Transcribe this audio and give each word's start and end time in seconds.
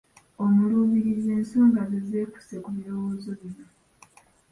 Omuluubirizi 0.43 1.29
ensonga 1.37 1.81
ze 1.89 1.99
zeekuuse 2.07 2.55
ku 2.63 2.69
birowoozo 2.75 3.31
bino. 3.39 3.65